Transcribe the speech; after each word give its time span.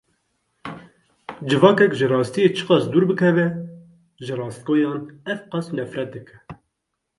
Civakek 1.47 1.91
ji 1.97 2.05
rastiyê 2.11 2.49
çi 2.55 2.63
qas 2.67 2.83
dûr 2.91 3.03
bikeve, 3.09 3.47
ji 4.25 4.33
rastgoyan 4.39 5.01
ew 5.31 5.39
qas 5.51 5.67
nefret 5.77 6.09
dike. 6.13 6.35